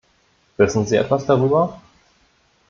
Wissen 0.57 0.87
Sie 0.87 0.95
etwas 0.95 1.27
darüber? 1.27 1.79